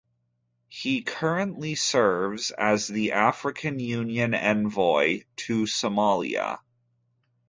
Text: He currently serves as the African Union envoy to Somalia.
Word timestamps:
He 0.67 1.03
currently 1.03 1.75
serves 1.75 2.49
as 2.49 2.87
the 2.87 3.11
African 3.11 3.77
Union 3.79 4.33
envoy 4.33 5.25
to 5.35 5.65
Somalia. 5.65 6.57